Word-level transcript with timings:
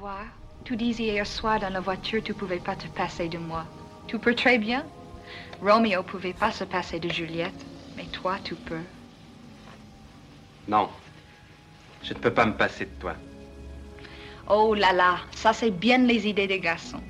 vois, 0.00 0.24
tu 0.64 0.76
disais 0.76 1.02
hier 1.04 1.26
soir 1.26 1.60
dans 1.60 1.68
la 1.68 1.80
voiture 1.80 2.22
tu 2.22 2.32
pouvais 2.32 2.58
pas 2.58 2.74
te 2.74 2.86
passer 2.88 3.28
de 3.28 3.36
moi. 3.36 3.66
Tu 4.06 4.18
peux 4.18 4.34
très 4.34 4.56
bien. 4.56 4.84
Romeo 5.60 6.02
pouvait 6.02 6.32
pas 6.32 6.50
se 6.52 6.64
passer 6.64 6.98
de 6.98 7.10
Juliette, 7.10 7.66
mais 7.96 8.06
toi 8.06 8.38
tu 8.42 8.54
peux. 8.54 8.84
Non. 10.68 10.88
Je 12.02 12.14
ne 12.14 12.18
peux 12.18 12.32
pas 12.32 12.46
me 12.46 12.56
passer 12.56 12.86
de 12.86 12.98
toi. 12.98 13.14
Oh 14.48 14.74
là 14.74 14.94
là, 14.94 15.18
ça 15.32 15.52
c'est 15.52 15.70
bien 15.70 15.98
les 15.98 16.26
idées 16.26 16.46
des 16.46 16.60
garçons. 16.60 17.02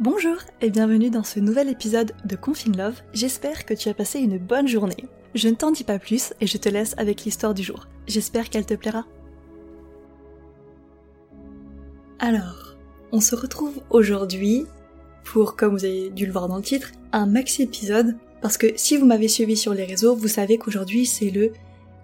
Bonjour 0.00 0.38
et 0.60 0.70
bienvenue 0.70 1.10
dans 1.10 1.24
ce 1.24 1.38
nouvel 1.38 1.68
épisode 1.68 2.16
de 2.24 2.34
Confine 2.34 2.76
Love. 2.76 3.00
J'espère 3.12 3.64
que 3.64 3.74
tu 3.74 3.88
as 3.88 3.94
passé 3.94 4.18
une 4.18 4.38
bonne 4.38 4.66
journée. 4.66 5.06
Je 5.36 5.48
ne 5.48 5.54
t'en 5.54 5.70
dis 5.70 5.84
pas 5.84 6.00
plus 6.00 6.34
et 6.40 6.48
je 6.48 6.58
te 6.58 6.68
laisse 6.68 6.94
avec 6.98 7.24
l'histoire 7.24 7.54
du 7.54 7.62
jour. 7.62 7.86
J'espère 8.08 8.50
qu'elle 8.50 8.66
te 8.66 8.74
plaira. 8.74 9.04
Alors, 12.22 12.76
on 13.12 13.20
se 13.20 13.34
retrouve 13.34 13.80
aujourd'hui 13.88 14.66
pour, 15.24 15.56
comme 15.56 15.72
vous 15.72 15.86
avez 15.86 16.10
dû 16.10 16.26
le 16.26 16.32
voir 16.32 16.48
dans 16.48 16.58
le 16.58 16.62
titre, 16.62 16.92
un 17.12 17.24
maxi 17.24 17.62
épisode. 17.62 18.14
Parce 18.42 18.58
que 18.58 18.66
si 18.76 18.98
vous 18.98 19.06
m'avez 19.06 19.26
suivi 19.26 19.56
sur 19.56 19.72
les 19.72 19.84
réseaux, 19.84 20.14
vous 20.14 20.28
savez 20.28 20.58
qu'aujourd'hui 20.58 21.06
c'est 21.06 21.30
le 21.30 21.52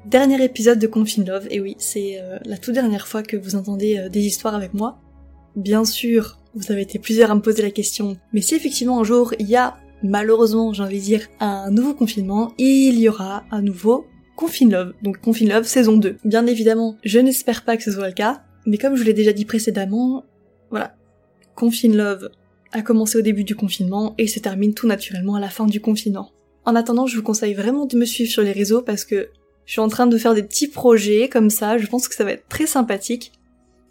dernier 0.06 0.42
épisode 0.42 0.79
de 0.79 0.87
Confine 0.87 1.27
Love. 1.27 1.47
Et 1.51 1.61
oui, 1.61 1.77
c'est 1.79 2.19
euh, 2.19 2.39
la 2.47 2.56
toute 2.56 2.73
dernière 2.73 3.06
fois 3.06 3.23
que 3.23 3.37
vous 3.37 3.56
entendez 3.56 3.98
euh, 3.98 4.09
des 4.09 4.25
histoires 4.25 4.55
avec 4.55 4.73
moi. 4.73 4.98
Bien 5.55 5.84
sûr, 5.84 6.39
vous 6.55 6.73
avez 6.73 6.80
été 6.80 6.98
plusieurs 6.98 7.30
à 7.30 7.34
me 7.34 7.42
poser 7.42 7.61
la 7.61 7.70
question, 7.70 8.17
mais 8.33 8.41
si 8.41 8.55
effectivement 8.55 8.98
un 8.98 9.05
jour 9.05 9.34
il 9.39 9.47
y 9.47 9.56
a, 9.56 9.77
malheureusement 10.03 10.73
j'ai 10.73 10.83
envie 10.83 10.98
de 10.98 11.05
dire, 11.05 11.28
un 11.41 11.70
nouveau 11.70 11.92
confinement, 11.92 12.55
il 12.56 12.98
y 12.98 13.09
aura 13.11 13.45
un 13.51 13.61
nouveau 13.61 14.06
Confine 14.37 14.70
Love, 14.70 14.92
donc 15.03 15.19
Confine 15.19 15.51
Love 15.51 15.64
saison 15.64 15.97
2. 15.97 16.17
Bien 16.25 16.47
évidemment, 16.47 16.97
je 17.05 17.19
n'espère 17.19 17.64
pas 17.64 17.77
que 17.77 17.83
ce 17.83 17.92
soit 17.92 18.09
le 18.09 18.14
cas, 18.14 18.42
mais 18.66 18.79
comme 18.79 18.95
je 18.95 19.01
vous 19.01 19.06
l'ai 19.06 19.15
déjà 19.15 19.33
dit 19.33 19.45
précédemment, 19.45 20.25
voilà, 20.70 20.95
Confine 21.55 21.97
Love 21.97 22.31
a 22.72 22.83
commencé 22.83 23.19
au 23.19 23.22
début 23.22 23.45
du 23.45 23.56
confinement 23.56 24.14
et 24.19 24.27
se 24.27 24.41
termine 24.41 24.75
tout 24.75 24.86
naturellement 24.86 25.36
à 25.36 25.41
la 25.41 25.48
fin 25.48 25.67
du 25.67 25.81
confinement. 25.81 26.33
En 26.64 26.75
attendant, 26.75 27.06
je 27.06 27.17
vous 27.17 27.22
conseille 27.22 27.55
vraiment 27.55 27.87
de 27.87 27.97
me 27.97 28.05
suivre 28.05 28.31
sur 28.31 28.42
les 28.42 28.53
réseaux 28.53 28.83
parce 28.83 29.05
que 29.05 29.31
je 29.64 29.72
suis 29.72 29.81
en 29.81 29.89
train 29.89 30.06
de 30.06 30.19
faire 30.19 30.34
des 30.34 30.42
petits 30.42 30.69
projets 30.69 31.28
comme 31.28 31.50
ça, 31.50 31.78
je 31.78 31.87
pense 31.87 32.09
que 32.09 32.14
ça 32.14 32.25
va 32.25 32.33
être 32.33 32.48
très 32.48 32.67
sympathique. 32.67 33.33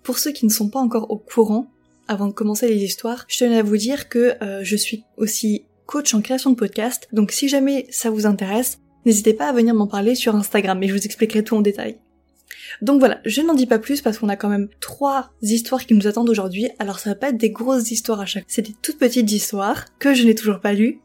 Pour 0.03 0.19
ceux 0.19 0.31
qui 0.31 0.45
ne 0.45 0.51
sont 0.51 0.69
pas 0.69 0.79
encore 0.79 1.09
au 1.09 1.17
courant, 1.17 1.67
avant 2.07 2.27
de 2.27 2.33
commencer 2.33 2.67
les 2.67 2.83
histoires, 2.83 3.25
je 3.27 3.39
tenais 3.39 3.57
à 3.57 3.63
vous 3.63 3.77
dire 3.77 4.09
que 4.09 4.35
euh, 4.41 4.59
je 4.63 4.75
suis 4.75 5.03
aussi 5.17 5.65
coach 5.85 6.13
en 6.13 6.21
création 6.21 6.51
de 6.51 6.55
podcast, 6.55 7.07
donc 7.13 7.31
si 7.31 7.47
jamais 7.47 7.87
ça 7.89 8.09
vous 8.09 8.25
intéresse, 8.25 8.79
n'hésitez 9.05 9.33
pas 9.33 9.49
à 9.49 9.53
venir 9.53 9.73
m'en 9.73 9.87
parler 9.87 10.15
sur 10.15 10.35
Instagram 10.35 10.81
et 10.83 10.87
je 10.87 10.93
vous 10.93 11.05
expliquerai 11.05 11.43
tout 11.43 11.55
en 11.55 11.61
détail. 11.61 11.97
Donc 12.81 12.99
voilà, 12.99 13.19
je 13.25 13.41
n'en 13.41 13.53
dis 13.53 13.65
pas 13.65 13.79
plus 13.79 14.01
parce 14.01 14.17
qu'on 14.17 14.29
a 14.29 14.35
quand 14.35 14.49
même 14.49 14.69
trois 14.79 15.31
histoires 15.41 15.85
qui 15.85 15.93
nous 15.93 16.07
attendent 16.07 16.29
aujourd'hui. 16.29 16.69
Alors 16.79 16.99
ça 16.99 17.11
va 17.11 17.15
pas 17.15 17.29
être 17.29 17.37
des 17.37 17.49
grosses 17.49 17.91
histoires 17.91 18.21
à 18.21 18.25
chaque, 18.25 18.45
c'est 18.47 18.61
des 18.61 18.75
toutes 18.81 18.97
petites 18.97 19.31
histoires 19.31 19.85
que 19.99 20.13
je 20.13 20.25
n'ai 20.25 20.35
toujours 20.35 20.59
pas 20.59 20.73
lues. 20.73 20.99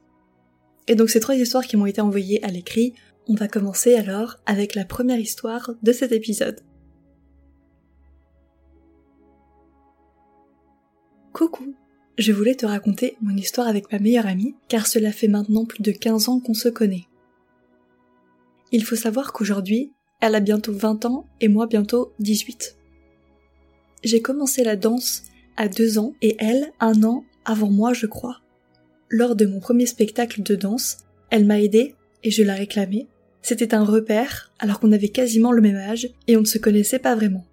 Et 0.89 0.95
donc 0.95 1.11
ces 1.11 1.21
trois 1.21 1.37
histoires 1.37 1.65
qui 1.65 1.77
m'ont 1.77 1.87
été 1.87 2.01
envoyées 2.01 2.43
à 2.45 2.49
l'écrit, 2.49 2.95
on 3.29 3.35
va 3.35 3.49
commencer 3.49 3.95
alors 3.95 4.37
avec 4.47 4.75
la 4.75 4.85
première 4.85 5.19
histoire 5.19 5.73
de 5.83 5.93
cet 5.93 6.13
épisode. 6.13 6.61
Coucou, 11.33 11.75
je 12.19 12.33
voulais 12.33 12.57
te 12.57 12.67
raconter 12.67 13.17
mon 13.23 13.37
histoire 13.37 13.69
avec 13.69 13.93
ma 13.93 13.99
meilleure 13.99 14.27
amie, 14.27 14.57
car 14.69 14.87
cela 14.87 15.13
fait 15.13 15.29
maintenant 15.29 15.65
plus 15.65 15.83
de 15.83 15.93
15 15.93 16.29
ans 16.29 16.41
qu'on 16.41 16.55
se 16.55 16.69
connaît. 16.69 17.07
Il 18.73 18.85
faut 18.85 18.97
savoir 18.97 19.33
qu'aujourd'hui, 19.33 19.93
elle 20.21 20.35
a 20.35 20.41
bientôt 20.41 20.73
20 20.73 21.05
ans 21.07 21.27
et 21.41 21.49
moi 21.49 21.67
bientôt 21.67 22.13
18. 22.19 22.77
J'ai 24.05 24.23
commencé 24.23 24.65
la 24.65 24.77
danse 24.77 25.25
à 25.57 25.69
2 25.69 25.99
ans 25.99 26.15
et 26.23 26.37
elle 26.39 26.73
un 26.81 27.03
an 27.03 27.25
avant 27.45 27.71
moi 27.71 27.93
je 27.93 28.07
crois. 28.07 28.41
Lors 29.09 29.35
de 29.35 29.47
mon 29.47 29.61
premier 29.61 29.87
spectacle 29.87 30.43
de 30.43 30.55
danse, 30.55 30.99
elle 31.31 31.47
m'a 31.47 31.61
aidé 31.61 31.95
et 32.23 32.31
je 32.31 32.43
la 32.43 32.55
réclamais. 32.55 33.07
C'était 33.43 33.75
un 33.75 33.85
repère 33.85 34.53
alors 34.59 34.81
qu'on 34.81 34.93
avait 34.93 35.09
quasiment 35.09 35.53
le 35.53 35.63
même 35.63 35.77
âge 35.77 36.11
et 36.27 36.37
on 36.37 36.41
ne 36.41 36.47
se 36.47 36.59
connaissait 36.59 36.99
pas 36.99 37.15
vraiment. 37.15 37.47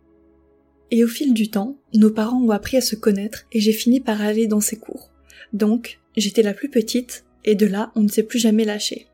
Et 0.92 1.04
au 1.04 1.08
fil 1.08 1.34
du 1.34 1.50
temps, 1.50 1.78
nos 1.94 2.12
parents 2.12 2.42
ont 2.42 2.52
appris 2.52 2.78
à 2.78 2.82
se 2.82 2.96
connaître 2.96 3.46
et 3.52 3.60
j'ai 3.60 3.74
fini 3.74 4.00
par 4.00 4.22
aller 4.22 4.48
dans 4.48 4.62
ses 4.62 4.78
cours. 4.78 5.12
Donc, 5.54 6.00
j'étais 6.16 6.44
la 6.44 6.54
plus 6.54 6.70
petite 6.70 7.26
et 7.44 7.56
de 7.56 7.66
là, 7.66 7.92
on 7.96 8.04
ne 8.04 8.08
s'est 8.08 8.24
plus 8.24 8.40
jamais 8.40 8.66
lâché. 8.66 9.08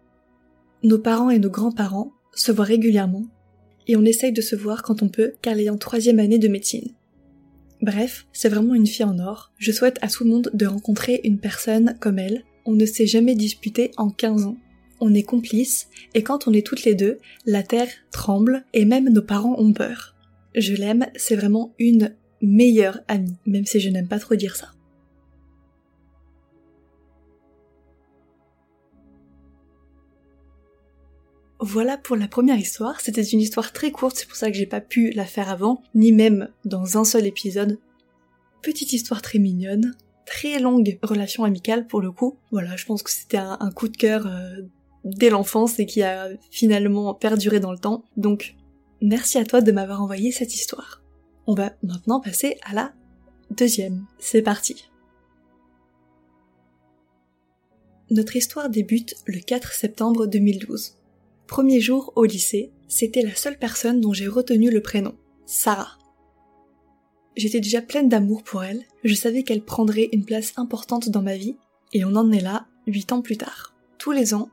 Nos 0.84 1.00
parents 1.00 1.30
et 1.30 1.40
nos 1.40 1.50
grands-parents 1.50 2.12
se 2.34 2.52
voient 2.52 2.66
régulièrement 2.66 3.26
et 3.88 3.96
on 3.96 4.06
essaye 4.06 4.32
de 4.32 4.42
se 4.42 4.56
voir 4.56 4.84
quand 4.84 5.02
on 5.02 5.10
peut 5.10 5.34
car 5.42 5.54
elle 5.54 5.62
est 5.62 5.70
en 5.70 5.78
troisième 5.78 6.20
année 6.20 6.40
de 6.40 6.48
médecine. 6.48 6.92
Bref, 7.82 8.28
c'est 8.32 8.50
vraiment 8.50 8.76
une 8.76 8.88
fille 8.88 9.06
en 9.06 9.20
or. 9.20 9.52
Je 9.58 9.72
souhaite 9.72 10.00
à 10.02 10.08
tout 10.08 10.24
le 10.24 10.30
monde 10.30 10.50
de 10.54 10.66
rencontrer 10.66 11.20
une 11.24 11.40
personne 11.40 11.98
comme 12.00 12.20
elle. 12.20 12.44
On 12.66 12.74
ne 12.74 12.86
s'est 12.86 13.08
jamais 13.08 13.36
disputé 13.36 13.92
en 13.98 14.10
15 14.10 14.46
ans. 14.46 14.58
On 15.02 15.14
est 15.14 15.24
complices 15.24 15.90
et 16.14 16.24
quand 16.24 16.48
on 16.48 16.54
est 16.54 16.66
toutes 16.66 16.86
les 16.86 16.96
deux, 16.96 17.18
la 17.46 17.62
terre 17.62 17.90
tremble 18.12 18.64
et 18.74 18.86
même 18.86 19.10
nos 19.10 19.22
parents 19.22 19.60
ont 19.60 19.74
peur. 19.74 20.16
Je 20.56 20.74
l'aime, 20.74 21.08
c'est 21.16 21.36
vraiment 21.36 21.74
une 21.78 22.16
meilleure 22.42 23.00
amie, 23.08 23.36
même 23.46 23.66
si 23.66 23.80
je 23.80 23.90
n'aime 23.90 24.08
pas 24.08 24.20
trop 24.20 24.36
dire 24.36 24.56
ça. 24.56 24.73
Voilà 31.66 31.98
pour 31.98 32.18
la 32.18 32.28
première 32.28 32.60
histoire. 32.60 33.00
C'était 33.00 33.24
une 33.24 33.40
histoire 33.40 33.72
très 33.72 33.90
courte, 33.90 34.18
c'est 34.18 34.28
pour 34.28 34.36
ça 34.36 34.52
que 34.52 34.58
j'ai 34.58 34.66
pas 34.66 34.82
pu 34.82 35.12
la 35.12 35.26
faire 35.26 35.50
avant, 35.50 35.82
ni 35.96 36.12
même 36.12 36.50
dans 36.66 36.98
un 36.98 37.06
seul 37.06 37.26
épisode. 37.26 37.80
Petite 38.62 38.92
histoire 38.92 39.22
très 39.22 39.40
mignonne, 39.40 39.96
très 40.26 40.60
longue 40.60 41.00
relation 41.02 41.46
amicale 41.46 41.88
pour 41.88 42.02
le 42.02 42.12
coup. 42.12 42.36
Voilà, 42.52 42.76
je 42.76 42.84
pense 42.84 43.02
que 43.02 43.10
c'était 43.10 43.38
un, 43.38 43.72
coup 43.74 43.88
de 43.88 43.96
cœur 43.96 44.28
euh, 44.28 44.58
dès 45.06 45.30
l'enfance 45.30 45.80
et 45.80 45.86
qui 45.86 46.04
a 46.04 46.28
finalement 46.52 47.14
perduré 47.14 47.62
dans 47.62 47.72
le 47.72 47.80
temps. 47.80 48.04
Donc, 48.18 48.58
merci 49.02 49.38
à 49.38 49.46
toi 49.46 49.62
de 49.62 49.72
m'avoir 49.72 50.02
envoyé 50.02 50.34
cette 50.34 50.54
histoire. 50.54 51.02
On 51.48 51.54
va 51.54 51.72
maintenant 51.82 52.20
passer 52.20 52.58
à 52.66 52.74
la 52.74 52.92
deuxième. 53.52 54.06
C'est 54.20 54.42
parti. 54.42 54.90
Notre 58.10 58.36
histoire 58.36 58.70
débute 58.70 59.16
le 59.28 59.40
4 59.40 59.72
septembre 59.72 60.28
2012. 60.28 60.98
Premier 61.54 61.82
jour 61.82 62.14
au 62.16 62.26
lycée, 62.26 62.72
c'était 62.88 63.22
la 63.22 63.36
seule 63.36 63.60
personne 63.60 64.02
dont 64.02 64.12
j'ai 64.12 64.28
retenu 64.28 64.72
le 64.72 64.82
prénom, 64.82 65.14
Sarah. 65.46 66.00
J'étais 67.38 67.60
déjà 67.60 67.80
pleine 67.84 68.10
d'amour 68.10 68.42
pour 68.42 68.64
elle, 68.64 68.82
je 69.04 69.14
savais 69.14 69.44
qu'elle 69.44 69.62
prendrait 69.62 70.10
une 70.14 70.26
place 70.26 70.54
importante 70.58 71.10
dans 71.10 71.22
ma 71.22 71.38
vie, 71.38 71.58
et 71.94 72.06
on 72.06 72.16
en 72.16 72.32
est 72.32 72.42
là, 72.42 72.66
huit 72.88 73.12
ans 73.12 73.22
plus 73.22 73.38
tard. 73.38 73.76
Tous 74.00 74.12
les 74.12 74.34
ans, 74.34 74.50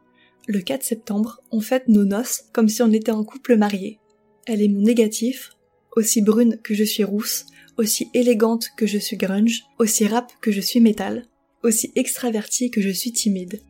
le 0.46 0.60
4 0.60 0.82
septembre, 0.82 1.40
on 1.50 1.62
fête 1.62 1.88
nos 1.88 2.04
noces 2.04 2.44
comme 2.52 2.68
si 2.68 2.82
on 2.82 2.92
était 2.92 3.12
un 3.12 3.24
couple 3.24 3.56
marié. 3.56 3.98
Elle 4.44 4.60
est 4.60 4.68
mon 4.68 4.82
négatif, 4.82 5.52
aussi 5.96 6.20
brune 6.20 6.58
que 6.62 6.74
je 6.74 6.84
suis 6.84 7.04
rousse, 7.04 7.46
aussi 7.78 8.10
élégante 8.12 8.72
que 8.76 8.86
je 8.86 8.98
suis 8.98 9.16
grunge, 9.16 9.62
aussi 9.78 10.06
rap 10.06 10.30
que 10.42 10.52
je 10.52 10.60
suis 10.60 10.80
métal, 10.80 11.24
aussi 11.62 11.92
extravertie 11.94 12.70
que 12.70 12.82
je 12.82 12.90
suis 12.90 13.12
timide. 13.12 13.62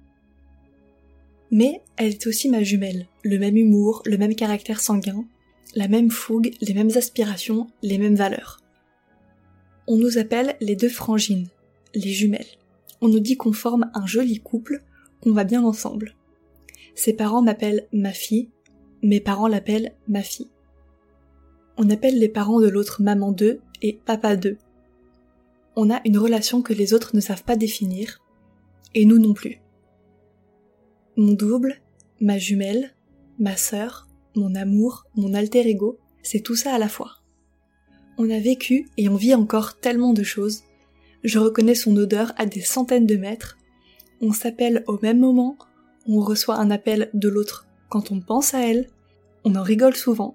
Mais 1.53 1.81
elle 1.97 2.09
est 2.09 2.27
aussi 2.27 2.49
ma 2.49 2.65
jumelle, 2.65 3.07
le 3.23 3.39
même 3.39 3.57
humour, 3.57 4.03
le 4.07 4.17
même 4.17 4.35
caractère 4.35 4.81
sanguin, 4.81 5.25
la 5.75 5.89
même 5.89 6.11
fougue, 6.11 6.53
les 6.61 6.75
mêmes 6.75 6.91
aspirations, 6.97 7.67
les 7.83 7.99
mêmes 7.99 8.15
valeurs. 8.15 8.61
On 9.87 9.97
nous 9.97 10.19
appelle 10.19 10.57
les 10.61 10.77
deux 10.77 10.89
frangines, 10.89 11.49
les 11.95 12.11
jumelles. 12.11 12.59
On 13.01 13.09
nous 13.09 13.21
dit 13.21 13.37
qu'on 13.37 13.53
forme 13.53 13.91
un 13.95 14.07
joli 14.07 14.41
couple, 14.41 14.83
qu'on 15.21 15.33
va 15.33 15.45
bien 15.45 15.65
ensemble. 15.65 16.15
Ses 16.95 17.13
parents 17.13 17.43
m'appellent 17.43 17.87
ma 17.93 18.13
fille, 18.13 18.51
mes 19.03 19.21
parents 19.21 19.49
l'appellent 19.49 19.95
ma 20.09 20.23
fille. 20.23 20.51
On 21.77 21.89
appelle 21.91 22.19
les 22.19 22.29
parents 22.29 22.61
de 22.61 22.69
l'autre 22.69 23.03
maman 23.03 23.33
d'eux 23.33 23.61
et 23.81 23.95
papa 24.05 24.37
d'eux. 24.37 24.59
On 25.77 25.91
a 25.91 26.01
une 26.05 26.19
relation 26.19 26.63
que 26.63 26.75
les 26.75 26.93
autres 26.93 27.15
ne 27.15 27.21
savent 27.21 27.45
pas 27.45 27.57
définir, 27.57 28.21
et 28.95 29.05
nous 29.07 29.19
non 29.19 29.35
plus 29.35 29.61
mon 31.21 31.35
double, 31.35 31.77
ma 32.21 32.39
jumelle, 32.39 32.95
ma 33.41 33.57
sœur, 33.57 34.07
mon 34.37 34.55
amour, 34.55 35.07
mon 35.17 35.35
alter 35.35 35.67
ego, 35.67 35.99
c'est 36.23 36.41
tout 36.41 36.55
ça 36.55 36.75
à 36.75 36.79
la 36.79 36.89
fois. 36.89 37.17
On 38.19 38.31
a 38.31 38.39
vécu 38.39 38.89
et 38.99 39.09
on 39.09 39.17
vit 39.17 39.35
encore 39.35 39.81
tellement 39.81 40.13
de 40.13 40.23
choses. 40.23 40.63
Je 41.25 41.39
reconnais 41.39 41.75
son 41.75 41.97
odeur 41.97 42.33
à 42.37 42.47
des 42.47 42.61
centaines 42.61 43.07
de 43.07 43.17
mètres. 43.17 43.57
On 44.21 44.33
s'appelle 44.33 44.85
au 44.87 44.99
même 45.03 45.19
moment, 45.19 45.57
on 46.07 46.21
reçoit 46.21 46.57
un 46.57 46.71
appel 46.71 47.11
de 47.15 47.29
l'autre 47.29 47.67
quand 47.89 48.13
on 48.13 48.21
pense 48.21 48.55
à 48.55 48.61
elle, 48.61 48.89
on 49.45 49.57
en 49.57 49.63
rigole 49.63 49.97
souvent. 49.97 50.35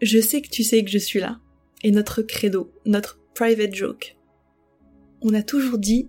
Je 0.00 0.18
sais 0.18 0.40
que 0.40 0.48
tu 0.48 0.64
sais 0.64 0.82
que 0.82 0.90
je 0.90 0.98
suis 0.98 1.20
là, 1.20 1.38
et 1.84 1.90
notre 1.90 2.22
credo, 2.22 2.72
notre 2.86 3.20
private 3.34 3.74
joke. 3.74 4.16
On 5.20 5.34
a 5.34 5.42
toujours 5.42 5.78
dit 5.78 6.08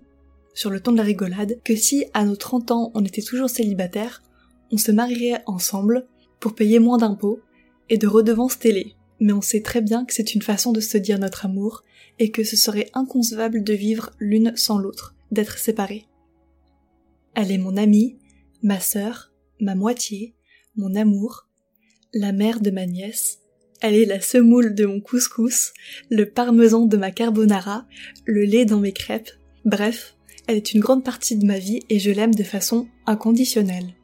sur 0.54 0.70
le 0.70 0.80
ton 0.80 0.92
de 0.92 0.96
la 0.96 1.02
rigolade 1.04 1.60
que 1.62 1.76
si 1.76 2.06
à 2.14 2.24
nos 2.24 2.36
30 2.36 2.70
ans 2.70 2.90
on 2.94 3.04
était 3.04 3.22
toujours 3.22 3.50
célibataire, 3.50 4.22
on 4.70 4.76
se 4.76 4.92
marierait 4.92 5.42
ensemble 5.46 6.06
pour 6.40 6.54
payer 6.54 6.78
moins 6.78 6.98
d'impôts 6.98 7.40
et 7.88 7.98
de 7.98 8.06
redevances 8.06 8.58
télé. 8.58 8.94
mais 9.20 9.32
on 9.32 9.40
sait 9.40 9.62
très 9.62 9.80
bien 9.80 10.04
que 10.04 10.12
c'est 10.12 10.34
une 10.34 10.42
façon 10.42 10.72
de 10.72 10.80
se 10.80 10.98
dire 10.98 11.18
notre 11.18 11.46
amour, 11.46 11.84
et 12.18 12.30
que 12.30 12.44
ce 12.44 12.56
serait 12.56 12.90
inconcevable 12.94 13.62
de 13.62 13.72
vivre 13.72 14.10
l'une 14.18 14.56
sans 14.56 14.78
l'autre, 14.78 15.14
d'être 15.30 15.58
séparées. 15.58 16.06
Elle 17.34 17.50
est 17.50 17.58
mon 17.58 17.76
amie, 17.76 18.18
ma 18.62 18.80
sœur, 18.80 19.32
ma 19.60 19.74
moitié, 19.74 20.34
mon 20.76 20.94
amour, 20.94 21.48
la 22.12 22.32
mère 22.32 22.60
de 22.60 22.70
ma 22.70 22.86
nièce, 22.86 23.40
elle 23.80 23.94
est 23.94 24.06
la 24.06 24.20
semoule 24.20 24.74
de 24.74 24.86
mon 24.86 25.00
couscous, 25.00 25.72
le 26.10 26.28
parmesan 26.28 26.86
de 26.86 26.96
ma 26.96 27.10
carbonara, 27.10 27.86
le 28.24 28.44
lait 28.44 28.64
dans 28.64 28.80
mes 28.80 28.92
crêpes, 28.92 29.30
bref, 29.64 30.16
elle 30.46 30.56
est 30.56 30.74
une 30.74 30.80
grande 30.80 31.04
partie 31.04 31.36
de 31.36 31.46
ma 31.46 31.58
vie 31.58 31.80
et 31.90 31.98
je 31.98 32.10
l'aime 32.10 32.34
de 32.34 32.44
façon 32.44 32.86
inconditionnelle. 33.06 33.94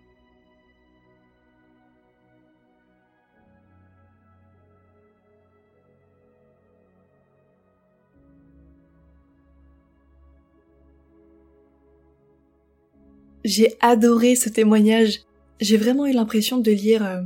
J'ai 13.44 13.76
adoré 13.80 14.36
ce 14.36 14.48
témoignage. 14.48 15.20
J'ai 15.60 15.76
vraiment 15.76 16.06
eu 16.06 16.12
l'impression 16.12 16.58
de 16.58 16.70
lire 16.70 17.04
euh, 17.04 17.20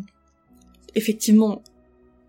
effectivement 0.94 1.62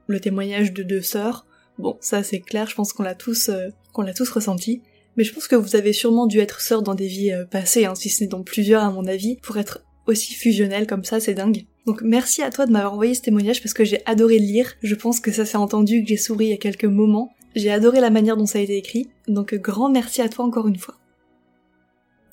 le 0.07 0.19
témoignage 0.19 0.73
de 0.73 0.83
deux 0.83 1.01
sœurs. 1.01 1.45
Bon, 1.77 1.97
ça 1.99 2.23
c'est 2.23 2.39
clair, 2.39 2.67
je 2.67 2.75
pense 2.75 2.93
qu'on 2.93 3.03
l'a 3.03 3.15
tous 3.15 3.49
euh, 3.49 3.69
qu'on 3.93 4.01
l'a 4.01 4.13
tous 4.13 4.29
ressenti. 4.29 4.81
Mais 5.17 5.23
je 5.23 5.33
pense 5.33 5.47
que 5.47 5.55
vous 5.55 5.75
avez 5.75 5.93
sûrement 5.93 6.27
dû 6.27 6.39
être 6.39 6.61
sœurs 6.61 6.83
dans 6.83 6.95
des 6.95 7.07
vies 7.07 7.31
euh, 7.31 7.45
passées, 7.45 7.85
hein, 7.85 7.95
si 7.95 8.09
ce 8.09 8.23
n'est 8.23 8.29
dans 8.29 8.43
plusieurs 8.43 8.83
à 8.83 8.91
mon 8.91 9.05
avis, 9.05 9.37
pour 9.37 9.57
être 9.57 9.83
aussi 10.07 10.33
fusionnel 10.33 10.87
comme 10.87 11.03
ça, 11.03 11.19
c'est 11.19 11.33
dingue. 11.33 11.65
Donc 11.85 12.01
merci 12.01 12.41
à 12.41 12.49
toi 12.49 12.65
de 12.65 12.71
m'avoir 12.71 12.93
envoyé 12.93 13.13
ce 13.13 13.21
témoignage 13.21 13.61
parce 13.61 13.73
que 13.73 13.85
j'ai 13.85 14.01
adoré 14.05 14.39
le 14.39 14.45
lire. 14.45 14.73
Je 14.81 14.95
pense 14.95 15.19
que 15.19 15.31
ça 15.31 15.45
s'est 15.45 15.57
entendu 15.57 16.01
que 16.01 16.09
j'ai 16.09 16.17
souri 16.17 16.51
à 16.53 16.57
quelques 16.57 16.85
moments. 16.85 17.31
J'ai 17.55 17.71
adoré 17.71 18.01
la 18.01 18.09
manière 18.09 18.37
dont 18.37 18.45
ça 18.45 18.59
a 18.59 18.61
été 18.61 18.77
écrit. 18.77 19.07
Donc 19.27 19.55
grand 19.55 19.89
merci 19.89 20.21
à 20.21 20.29
toi 20.29 20.45
encore 20.45 20.67
une 20.67 20.77
fois. 20.77 20.95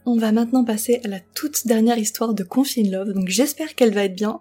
On 0.04 0.16
va 0.16 0.32
maintenant 0.32 0.64
passer 0.64 1.00
à 1.04 1.08
la 1.08 1.20
toute 1.20 1.66
dernière 1.66 1.96
histoire 1.96 2.34
de 2.34 2.43
Confine 2.43 2.90
Love, 2.90 3.12
donc 3.12 3.28
j'espère 3.28 3.76
qu'elle 3.76 3.94
va 3.94 4.04
être 4.04 4.16
bien. 4.16 4.40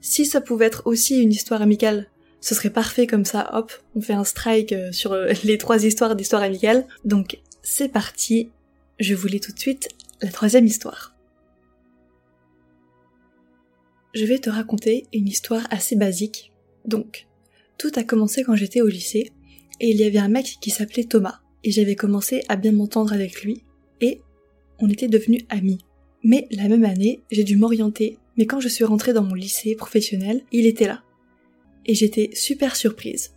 Si 0.00 0.24
ça 0.24 0.40
pouvait 0.40 0.64
être 0.64 0.86
aussi 0.86 1.20
une 1.22 1.32
histoire 1.32 1.60
amicale, 1.60 2.08
ce 2.40 2.54
serait 2.54 2.70
parfait 2.70 3.06
comme 3.06 3.26
ça, 3.26 3.50
hop, 3.52 3.72
on 3.94 4.00
fait 4.00 4.14
un 4.14 4.24
strike 4.24 4.72
euh, 4.72 4.90
sur 4.90 5.12
euh, 5.12 5.32
les 5.44 5.58
trois 5.58 5.84
histoires 5.84 6.16
d'histoire 6.16 6.42
amicale. 6.42 6.86
Donc 7.04 7.38
c'est 7.62 7.90
parti, 7.90 8.50
je 8.98 9.14
vous 9.14 9.28
lis 9.28 9.40
tout 9.40 9.52
de 9.52 9.58
suite 9.58 9.90
la 10.22 10.30
troisième 10.30 10.66
histoire. 10.66 11.14
Je 14.14 14.24
vais 14.24 14.38
te 14.38 14.48
raconter 14.48 15.06
une 15.12 15.28
histoire 15.28 15.66
assez 15.70 15.94
basique. 15.96 16.52
Donc, 16.84 17.26
tout 17.78 17.92
a 17.96 18.02
commencé 18.02 18.44
quand 18.44 18.56
j'étais 18.56 18.82
au 18.82 18.88
lycée, 18.88 19.30
et 19.80 19.90
il 19.90 19.96
y 19.96 20.04
avait 20.04 20.18
un 20.18 20.28
mec 20.28 20.58
qui 20.60 20.70
s'appelait 20.70 21.04
Thomas, 21.04 21.40
et 21.64 21.70
j'avais 21.70 21.96
commencé 21.96 22.42
à 22.48 22.56
bien 22.56 22.72
m'entendre 22.72 23.12
avec 23.12 23.42
lui, 23.42 23.64
on 24.82 24.88
était 24.88 25.08
devenus 25.08 25.44
amis. 25.48 25.78
Mais 26.24 26.46
la 26.50 26.68
même 26.68 26.84
année, 26.84 27.22
j'ai 27.30 27.44
dû 27.44 27.56
m'orienter, 27.56 28.18
mais 28.36 28.46
quand 28.46 28.60
je 28.60 28.68
suis 28.68 28.84
rentrée 28.84 29.12
dans 29.12 29.22
mon 29.22 29.34
lycée 29.34 29.76
professionnel, 29.76 30.42
il 30.52 30.66
était 30.66 30.88
là. 30.88 31.02
Et 31.86 31.94
j'étais 31.94 32.30
super 32.34 32.76
surprise. 32.76 33.34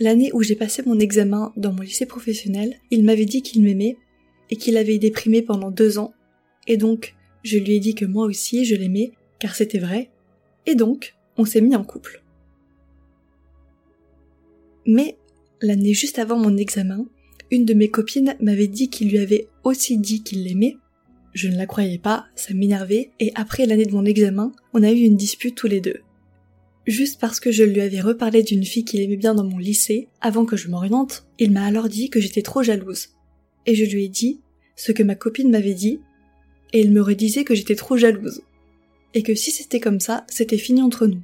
L'année 0.00 0.30
où 0.34 0.42
j'ai 0.42 0.56
passé 0.56 0.82
mon 0.84 0.98
examen 0.98 1.52
dans 1.56 1.72
mon 1.72 1.82
lycée 1.82 2.06
professionnel, 2.06 2.74
il 2.90 3.04
m'avait 3.04 3.24
dit 3.24 3.42
qu'il 3.42 3.62
m'aimait 3.62 3.96
et 4.50 4.56
qu'il 4.56 4.76
avait 4.76 4.98
déprimé 4.98 5.42
pendant 5.42 5.70
deux 5.70 5.98
ans. 5.98 6.12
Et 6.66 6.76
donc, 6.76 7.14
je 7.44 7.58
lui 7.58 7.76
ai 7.76 7.80
dit 7.80 7.94
que 7.94 8.04
moi 8.04 8.26
aussi 8.26 8.64
je 8.64 8.74
l'aimais, 8.74 9.12
car 9.38 9.54
c'était 9.54 9.78
vrai. 9.78 10.10
Et 10.66 10.74
donc, 10.74 11.14
on 11.36 11.44
s'est 11.44 11.60
mis 11.60 11.76
en 11.76 11.84
couple. 11.84 12.22
Mais, 14.86 15.16
l'année 15.62 15.94
juste 15.94 16.18
avant 16.18 16.36
mon 16.36 16.56
examen, 16.56 17.06
une 17.50 17.64
de 17.64 17.74
mes 17.74 17.90
copines 17.90 18.36
m'avait 18.40 18.66
dit 18.66 18.90
qu'il 18.90 19.08
lui 19.08 19.18
avait 19.18 19.48
aussi 19.66 19.98
dit 19.98 20.22
qu'il 20.22 20.44
l'aimait. 20.44 20.76
Je 21.34 21.48
ne 21.48 21.56
la 21.56 21.66
croyais 21.66 21.98
pas, 21.98 22.26
ça 22.34 22.54
m'énervait, 22.54 23.10
et 23.20 23.32
après 23.34 23.66
l'année 23.66 23.84
de 23.84 23.92
mon 23.92 24.04
examen, 24.04 24.52
on 24.72 24.82
a 24.82 24.92
eu 24.92 25.00
une 25.00 25.16
dispute 25.16 25.54
tous 25.54 25.66
les 25.66 25.80
deux. 25.80 26.00
Juste 26.86 27.20
parce 27.20 27.40
que 27.40 27.50
je 27.50 27.64
lui 27.64 27.80
avais 27.80 28.00
reparlé 28.00 28.42
d'une 28.42 28.64
fille 28.64 28.84
qu'il 28.84 29.00
aimait 29.00 29.16
bien 29.16 29.34
dans 29.34 29.44
mon 29.44 29.58
lycée, 29.58 30.08
avant 30.20 30.46
que 30.46 30.56
je 30.56 30.68
m'oriente, 30.68 31.26
il 31.38 31.50
m'a 31.50 31.66
alors 31.66 31.88
dit 31.88 32.10
que 32.10 32.20
j'étais 32.20 32.42
trop 32.42 32.62
jalouse. 32.62 33.08
Et 33.66 33.74
je 33.74 33.84
lui 33.84 34.04
ai 34.04 34.08
dit 34.08 34.40
ce 34.76 34.92
que 34.92 35.02
ma 35.02 35.14
copine 35.14 35.50
m'avait 35.50 35.74
dit, 35.74 36.00
et 36.72 36.80
il 36.80 36.92
me 36.92 37.02
redisait 37.02 37.44
que 37.44 37.54
j'étais 37.54 37.74
trop 37.74 37.96
jalouse. 37.96 38.42
Et 39.14 39.22
que 39.22 39.34
si 39.34 39.50
c'était 39.50 39.80
comme 39.80 40.00
ça, 40.00 40.24
c'était 40.28 40.58
fini 40.58 40.80
entre 40.80 41.06
nous. 41.06 41.22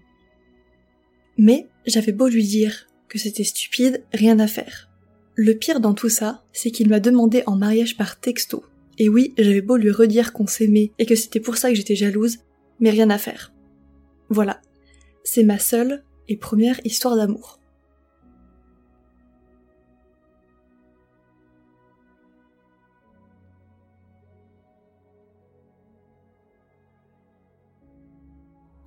Mais 1.38 1.68
j'avais 1.86 2.12
beau 2.12 2.28
lui 2.28 2.44
dire 2.44 2.86
que 3.08 3.18
c'était 3.18 3.44
stupide, 3.44 4.02
rien 4.12 4.38
à 4.40 4.46
faire. 4.46 4.91
Le 5.34 5.54
pire 5.54 5.80
dans 5.80 5.94
tout 5.94 6.10
ça, 6.10 6.44
c'est 6.52 6.70
qu'il 6.70 6.90
m'a 6.90 7.00
demandé 7.00 7.42
en 7.46 7.56
mariage 7.56 7.96
par 7.96 8.20
texto. 8.20 8.64
Et 8.98 9.08
oui, 9.08 9.32
j'avais 9.38 9.62
beau 9.62 9.78
lui 9.78 9.90
redire 9.90 10.34
qu'on 10.34 10.46
s'aimait 10.46 10.92
et 10.98 11.06
que 11.06 11.14
c'était 11.14 11.40
pour 11.40 11.56
ça 11.56 11.70
que 11.70 11.74
j'étais 11.74 11.96
jalouse, 11.96 12.38
mais 12.80 12.90
rien 12.90 13.08
à 13.08 13.16
faire. 13.16 13.52
Voilà. 14.28 14.60
C'est 15.24 15.44
ma 15.44 15.58
seule 15.58 16.04
et 16.28 16.36
première 16.36 16.84
histoire 16.84 17.16
d'amour. 17.16 17.58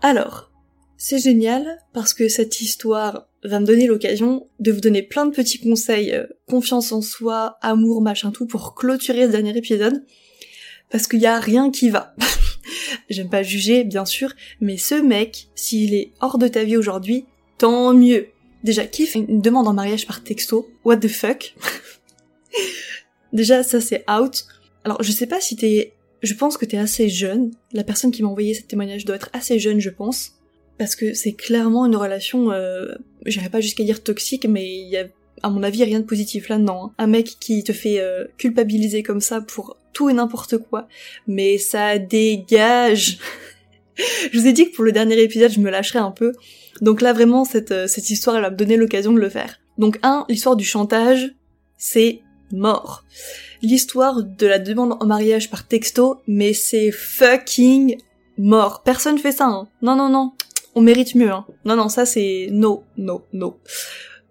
Alors, 0.02 0.52
c'est 0.98 1.18
génial 1.18 1.80
parce 1.92 2.14
que 2.14 2.30
cette 2.30 2.62
histoire 2.62 3.28
va 3.48 3.60
me 3.60 3.66
donner 3.66 3.88
l'occasion 3.88 4.48
de 4.60 4.72
vous 4.72 4.82
donner 4.82 5.04
plein 5.04 5.26
de 5.26 5.36
petits 5.36 5.60
conseils, 5.60 6.12
euh, 6.14 6.26
confiance 6.48 6.92
en 6.92 7.02
soi, 7.02 7.58
amour, 7.62 8.02
machin 8.02 8.32
tout, 8.32 8.46
pour 8.46 8.76
clôturer 8.76 9.26
ce 9.26 9.32
dernier 9.32 9.56
épisode. 9.58 10.04
Parce 10.90 11.08
qu'il 11.08 11.20
y 11.20 11.26
a 11.26 11.40
rien 11.40 11.72
qui 11.72 11.90
va. 11.90 12.16
J'aime 13.10 13.30
pas 13.30 13.44
juger, 13.44 13.84
bien 13.84 14.06
sûr, 14.06 14.34
mais 14.62 14.78
ce 14.78 14.96
mec, 14.96 15.48
s'il 15.56 15.94
est 15.94 16.12
hors 16.22 16.38
de 16.38 16.48
ta 16.48 16.64
vie 16.64 16.78
aujourd'hui, 16.78 17.26
tant 17.58 17.94
mieux. 17.94 18.28
Déjà, 18.64 18.86
qui 18.86 19.06
fait 19.06 19.20
une 19.20 19.42
demande 19.42 19.68
en 19.68 19.74
mariage 19.74 20.08
par 20.08 20.24
texto? 20.24 20.68
What 20.84 20.98
the 20.98 21.08
fuck? 21.08 21.56
Déjà, 23.34 23.64
ça 23.64 23.82
c'est 23.82 24.04
out. 24.10 24.46
Alors, 24.84 25.02
je 25.04 25.12
sais 25.12 25.28
pas 25.28 25.42
si 25.42 25.56
t'es... 25.56 25.94
Je 26.24 26.34
pense 26.34 26.58
que 26.58 26.66
t'es 26.66 26.78
assez 26.78 27.10
jeune. 27.10 27.52
La 27.74 27.84
personne 27.84 28.12
qui 28.12 28.24
m'a 28.24 28.30
envoyé 28.30 28.54
ce 28.56 28.64
témoignage 28.64 29.06
doit 29.06 29.18
être 29.18 29.30
assez 29.34 29.60
jeune, 29.60 29.80
je 29.80 29.90
pense 29.90 30.35
parce 30.78 30.96
que 30.96 31.14
c'est 31.14 31.34
clairement 31.34 31.86
une 31.86 31.96
relation, 31.96 32.52
euh, 32.52 32.96
j'irais 33.26 33.50
pas 33.50 33.62
jusqu'à 33.62 33.84
dire 33.84 34.04
toxique, 34.04 34.46
mais 34.48 34.66
il 34.66 34.90
y 34.90 34.98
a, 34.98 35.06
à 35.44 35.50
mon 35.50 35.64
avis, 35.64 35.84
rien 35.84 36.00
de 36.00 36.06
positif 36.06 36.50
là-dedans. 36.50 36.88
Hein. 36.88 36.94
Un 36.98 37.08
mec 37.08 37.38
qui 37.40 37.64
te 37.64 37.72
fait 37.72 38.00
euh, 38.00 38.26
culpabiliser 38.38 39.04
comme 39.04 39.22
ça 39.22 39.42
pour 39.42 39.78
tout 39.94 40.10
et 40.10 40.14
n'importe 40.14 40.58
quoi, 40.58 40.88
mais 41.28 41.58
ça 41.58 41.98
dégage. 41.98 43.20
je 44.32 44.40
vous 44.40 44.48
ai 44.48 44.54
dit 44.54 44.70
que 44.70 44.76
pour 44.76 44.84
le 44.84 44.92
dernier 44.92 45.20
épisode, 45.22 45.52
je 45.52 45.60
me 45.60 45.70
lâcherais 45.70 46.00
un 46.00 46.12
peu. 46.12 46.34
Donc 46.82 47.02
là, 47.02 47.14
vraiment, 47.14 47.46
cette, 47.46 47.72
euh, 47.72 47.88
cette 47.88 48.10
histoire, 48.10 48.36
elle 48.36 48.42
va 48.42 48.50
me 48.50 48.58
donner 48.58 48.76
l'occasion 48.78 49.14
de 49.14 49.20
le 49.20 49.30
faire. 49.30 49.60
Donc 49.78 50.00
un, 50.04 50.26
l'histoire 50.30 50.56
du 50.56 50.66
chantage, 50.66 51.34
c'est 51.78 52.22
mort. 52.52 53.06
L'histoire 53.62 54.24
de 54.24 54.48
la 54.48 54.60
demande 54.60 54.98
en 55.00 55.06
mariage 55.06 55.50
par 55.50 55.68
texto, 55.68 56.22
mais 56.28 56.54
c'est 56.54 56.92
fucking 56.92 57.98
mort. 58.38 58.84
Personne 58.84 59.18
fait 59.18 59.32
ça, 59.32 59.46
hein. 59.46 59.68
Non, 59.82 59.96
non, 59.96 60.10
non 60.10 60.34
on 60.76 60.82
mérite 60.82 61.16
mieux. 61.16 61.32
Hein. 61.32 61.46
Non, 61.64 61.76
non, 61.76 61.90
ça 61.90 62.06
c'est 62.06 62.50
no, 62.52 62.84
no, 62.98 63.26
no. 63.34 63.60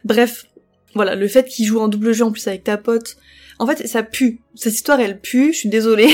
Bref, 0.04 0.46
voilà, 0.94 1.14
le 1.14 1.26
fait 1.26 1.46
qu'il 1.48 1.66
joue 1.66 1.80
en 1.80 1.88
double 1.88 2.12
jeu 2.12 2.24
en 2.24 2.32
plus 2.32 2.46
avec 2.46 2.64
ta 2.64 2.76
pote, 2.76 3.16
en 3.58 3.66
fait, 3.66 3.86
ça 3.86 4.02
pue. 4.02 4.40
Cette 4.54 4.74
histoire, 4.74 5.00
elle 5.00 5.20
pue, 5.20 5.52
je 5.52 5.58
suis 5.58 5.68
désolée. 5.68 6.08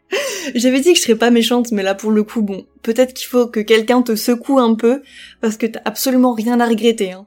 J'avais 0.54 0.80
dit 0.80 0.92
que 0.92 0.98
je 0.98 1.04
serais 1.04 1.16
pas 1.16 1.30
méchante, 1.30 1.72
mais 1.72 1.82
là, 1.82 1.94
pour 1.94 2.10
le 2.10 2.22
coup, 2.22 2.42
bon, 2.42 2.66
peut-être 2.82 3.14
qu'il 3.14 3.26
faut 3.26 3.46
que 3.46 3.60
quelqu'un 3.60 4.02
te 4.02 4.16
secoue 4.16 4.58
un 4.58 4.74
peu, 4.74 5.02
parce 5.40 5.56
que 5.56 5.66
t'as 5.66 5.80
absolument 5.84 6.32
rien 6.32 6.58
à 6.60 6.66
regretter. 6.66 7.12
Hein. 7.12 7.26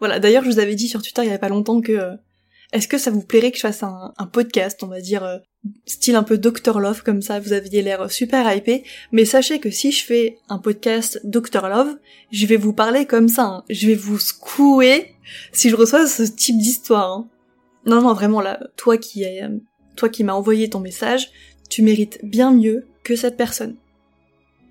Voilà, 0.00 0.18
d'ailleurs, 0.18 0.44
je 0.44 0.50
vous 0.50 0.58
avais 0.58 0.74
dit 0.74 0.88
sur 0.88 1.00
Twitter 1.00 1.22
il 1.22 1.26
y 1.26 1.30
avait 1.30 1.38
pas 1.38 1.48
longtemps 1.48 1.80
que... 1.80 2.10
Euh, 2.72 2.76
est-ce 2.76 2.88
que 2.88 2.98
ça 2.98 3.10
vous 3.10 3.22
plairait 3.22 3.50
que 3.50 3.56
je 3.56 3.62
fasse 3.62 3.82
un, 3.82 4.12
podcast, 4.32 4.82
on 4.82 4.88
va 4.88 5.00
dire, 5.00 5.24
euh, 5.24 5.38
style 5.86 6.16
un 6.16 6.22
peu 6.22 6.38
Dr 6.38 6.80
Love 6.80 7.02
comme 7.02 7.22
ça, 7.22 7.40
vous 7.40 7.52
aviez 7.52 7.82
l'air 7.82 8.10
super 8.10 8.52
hypé, 8.54 8.84
mais 9.12 9.24
sachez 9.24 9.60
que 9.60 9.70
si 9.70 9.92
je 9.92 10.04
fais 10.04 10.38
un 10.48 10.58
podcast 10.58 11.20
Dr 11.24 11.68
Love, 11.68 11.96
je 12.30 12.46
vais 12.46 12.56
vous 12.56 12.72
parler 12.72 13.06
comme 13.06 13.28
ça, 13.28 13.44
hein. 13.44 13.64
je 13.70 13.86
vais 13.86 13.94
vous 13.94 14.18
secouer 14.18 15.14
si 15.52 15.70
je 15.70 15.76
reçois 15.76 16.06
ce 16.06 16.22
type 16.22 16.58
d'histoire. 16.58 17.10
Hein. 17.10 17.28
Non 17.84 18.00
non 18.00 18.14
vraiment 18.14 18.40
là, 18.40 18.60
toi 18.76 18.96
qui 18.96 19.24
toi 19.96 20.08
qui 20.08 20.24
m'as 20.24 20.32
envoyé 20.32 20.70
ton 20.70 20.80
message, 20.80 21.30
tu 21.68 21.82
mérites 21.82 22.20
bien 22.22 22.52
mieux 22.52 22.86
que 23.02 23.16
cette 23.16 23.36
personne. 23.36 23.76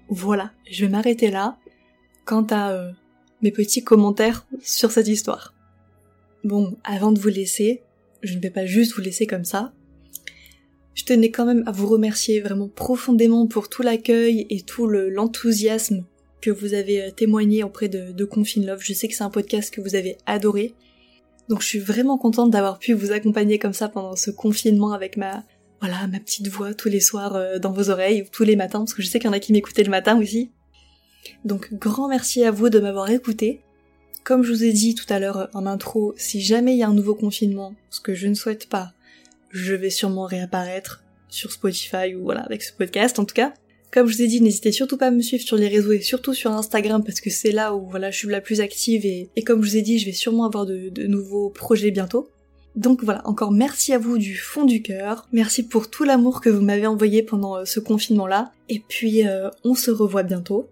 Voilà, 0.10 0.52
je 0.70 0.86
vais 0.86 0.92
m'arrêter 0.92 1.32
là 1.32 1.58
quant 2.26 2.46
à 2.50 2.72
euh, 2.72 2.92
mes 3.42 3.52
petits 3.52 3.84
commentaires 3.84 4.46
sur 4.62 4.92
cette 4.92 5.08
histoire. 5.08 5.54
Bon, 6.44 6.78
avant 6.84 7.12
de 7.12 7.20
vous 7.20 7.30
laisser, 7.30 7.82
je 8.22 8.36
ne 8.36 8.40
vais 8.40 8.50
pas 8.50 8.66
juste 8.66 8.96
vous 8.96 9.02
laisser 9.02 9.28
comme 9.28 9.46
ça, 9.46 9.74
je 10.94 11.06
tenais 11.06 11.32
quand 11.32 11.46
même 11.46 11.64
à 11.66 11.72
vous 11.72 11.88
remercier 11.88 12.42
vraiment 12.42 12.68
profondément 12.68 13.48
pour 13.48 13.70
tout 13.70 13.82
l'accueil 13.82 14.46
et 14.50 14.62
tout 14.62 14.88
l'enthousiasme 14.88 16.06
que 16.42 16.52
vous 16.52 16.74
avez 16.74 17.04
euh, 17.04 17.12
témoigné 17.12 17.64
auprès 17.64 17.88
de, 17.88 18.12
de 18.12 18.26
Confine 18.26 18.66
Love. 18.66 18.82
Je 18.82 18.94
sais 18.94 19.08
que 19.08 19.14
c'est 19.14 19.24
un 19.24 19.30
podcast 19.30 19.74
que 19.74 19.80
vous 19.80 19.96
avez 19.96 20.18
adoré. 20.26 20.74
Donc 21.50 21.62
je 21.62 21.68
suis 21.68 21.80
vraiment 21.80 22.18
contente 22.18 22.52
d'avoir 22.52 22.80
pu 22.80 22.94
vous 22.94 23.12
accompagner 23.12 23.60
comme 23.60 23.74
ça 23.74 23.90
pendant 23.90 24.16
ce 24.16 24.32
confinement 24.32 24.94
avec 24.94 25.18
ma 25.18 25.44
voilà 25.80 26.06
ma 26.08 26.20
petite 26.20 26.48
voix 26.48 26.74
tous 26.74 26.90
les 26.90 27.00
soirs 27.00 27.36
euh, 27.36 27.60
dans 27.60 27.72
vos 27.72 27.90
oreilles 27.90 28.22
ou 28.22 28.26
tous 28.32 28.44
les 28.44 28.56
matins 28.56 28.80
parce 28.80 28.94
que 28.94 29.02
je 29.02 29.08
sais 29.08 29.20
qu'il 29.20 29.28
y 29.28 29.30
en 29.30 29.36
a 29.36 29.40
qui 29.40 29.52
m'écoutaient 29.52 29.84
le 29.84 29.90
matin 29.90 30.20
aussi. 30.20 30.52
Donc 31.46 31.74
grand 31.74 32.08
merci 32.08 32.44
à 32.44 32.52
vous 32.52 32.70
de 32.70 32.80
m'avoir 32.80 33.10
écouté. 33.10 33.62
Comme 34.24 34.44
je 34.44 34.52
vous 34.52 34.64
ai 34.64 34.72
dit 34.72 34.94
tout 34.94 35.12
à 35.12 35.20
l'heure 35.20 35.50
en 35.54 35.66
intro, 35.66 36.14
si 36.16 36.42
jamais 36.42 36.74
il 36.74 36.78
y 36.78 36.84
a 36.84 36.88
un 36.88 36.94
nouveau 36.94 37.16
confinement, 37.16 37.74
ce 37.90 38.00
que 38.00 38.14
je 38.14 38.28
ne 38.28 38.36
souhaite 38.36 38.70
pas, 38.70 38.94
je 39.50 39.74
vais 39.74 39.90
sûrement 39.90 40.26
réapparaître 40.26 41.04
sur 41.28 41.52
Spotify 41.52 42.14
ou 42.16 42.24
voilà 42.24 42.42
avec 42.42 42.62
ce 42.62 42.72
podcast 42.72 43.18
en 43.18 43.26
tout 43.26 43.34
cas. 43.34 43.54
Comme 43.92 44.08
je 44.08 44.16
vous 44.16 44.22
ai 44.22 44.28
dit, 44.28 44.40
n'hésitez 44.40 44.72
surtout 44.72 44.96
pas 44.96 45.08
à 45.08 45.12
me 45.12 45.22
suivre 45.22 45.44
sur 45.44 45.58
les 45.58 45.68
réseaux 45.68 45.92
et 45.92 46.02
surtout 46.02 46.34
sur 46.34 46.52
Instagram 46.52 47.04
parce 47.04 47.20
que 47.20 47.30
c'est 47.30 47.52
là 47.52 47.76
où 47.76 47.90
voilà 47.90 48.12
je 48.12 48.18
suis 48.18 48.28
la 48.30 48.42
plus 48.42 48.62
active 48.62 49.06
et, 49.06 49.30
comme 49.44 49.64
je 49.64 49.70
vous 49.70 49.78
ai 49.78 49.82
dit, 49.82 49.98
je 49.98 50.06
vais 50.06 50.14
sûrement 50.14 50.46
avoir 50.46 50.66
de, 50.66 51.08
nouveaux 51.08 51.50
projets 51.50 51.92
bientôt. 51.92 52.30
Donc 52.76 53.04
voilà, 53.04 53.28
encore 53.28 53.52
merci 53.52 53.92
à 53.92 53.98
vous 53.98 54.18
du 54.18 54.38
fond 54.38 54.64
du 54.64 54.82
cœur. 54.82 55.28
Merci 55.34 55.64
pour 55.64 55.90
tout 55.90 56.06
l'amour 56.06 56.40
que 56.40 56.50
vous 56.50 56.62
m'avez 56.62 56.88
envoyé 56.88 57.22
pendant 57.22 57.58
euh, 57.58 57.66
ce 57.66 57.82
confinement-là. 57.82 58.54
Et 58.70 58.82
puis 58.88 59.28
euh, 59.28 59.50
on 59.66 59.76
se 59.76 59.92
revoit 59.92 60.24
bientôt. 60.24 60.70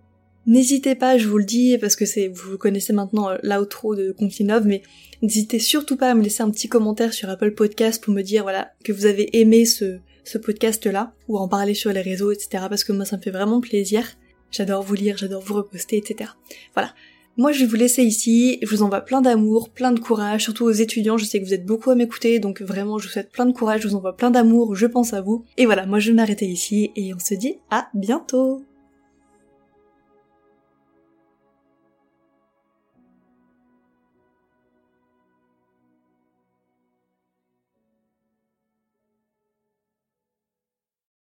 N'hésitez 0.47 0.95
pas, 0.95 1.17
je 1.17 1.27
vous 1.27 1.37
le 1.37 1.43
dis, 1.43 1.77
parce 1.77 1.95
que 1.95 2.05
c'est, 2.05 2.27
vous 2.27 2.57
connaissez 2.57 2.93
maintenant 2.93 3.29
euh, 3.29 3.37
l'outro 3.43 3.95
de 3.95 4.11
Confinov, 4.11 4.65
mais 4.65 4.81
n'hésitez 5.21 5.59
surtout 5.59 5.97
pas 5.97 6.11
à 6.11 6.15
me 6.15 6.23
laisser 6.23 6.41
un 6.43 6.49
petit 6.49 6.69
commentaire 6.69 7.13
sur 7.13 7.29
Apple 7.29 7.51
Podcast 7.51 8.03
pour 8.03 8.13
me 8.13 8.21
dire, 8.21 8.43
voilà, 8.43 8.71
que 8.83 8.91
vous 8.91 9.05
avez 9.05 9.37
aimé 9.39 9.65
ce, 9.65 9.99
ce 10.23 10.37
podcast-là, 10.37 11.13
ou 11.27 11.37
en 11.37 11.47
parler 11.47 11.73
sur 11.73 11.91
les 11.91 12.01
réseaux, 12.01 12.31
etc. 12.31 12.65
Parce 12.69 12.83
que 12.83 12.93
moi, 12.93 13.05
ça 13.05 13.17
me 13.17 13.21
fait 13.21 13.31
vraiment 13.31 13.61
plaisir. 13.61 14.05
J'adore 14.51 14.81
vous 14.81 14.95
lire, 14.95 15.17
j'adore 15.17 15.41
vous 15.41 15.55
reposter, 15.55 15.97
etc. 15.97 16.31
Voilà. 16.73 16.93
Moi, 17.37 17.51
je 17.51 17.61
vais 17.61 17.65
vous 17.67 17.75
laisser 17.75 18.03
ici. 18.03 18.59
Je 18.61 18.69
vous 18.69 18.81
envoie 18.81 19.01
plein 19.01 19.21
d'amour, 19.21 19.69
plein 19.69 19.91
de 19.91 19.99
courage, 19.99 20.43
surtout 20.43 20.65
aux 20.65 20.71
étudiants. 20.71 21.17
Je 21.17 21.25
sais 21.25 21.39
que 21.39 21.45
vous 21.45 21.53
êtes 21.53 21.65
beaucoup 21.65 21.89
à 21.89 21.95
m'écouter, 21.95 22.39
donc 22.39 22.61
vraiment, 22.61 22.97
je 22.97 23.07
vous 23.07 23.13
souhaite 23.13 23.31
plein 23.31 23.45
de 23.45 23.53
courage. 23.53 23.81
Je 23.81 23.87
vous 23.87 23.95
envoie 23.95 24.15
plein 24.15 24.31
d'amour. 24.31 24.75
Je 24.75 24.87
pense 24.87 25.13
à 25.13 25.21
vous. 25.21 25.45
Et 25.57 25.65
voilà, 25.65 25.85
moi, 25.85 25.99
je 25.99 26.09
vais 26.09 26.15
m'arrêter 26.15 26.47
ici 26.47 26.91
et 26.95 27.13
on 27.13 27.19
se 27.19 27.35
dit 27.35 27.55
à 27.69 27.87
bientôt. 27.93 28.63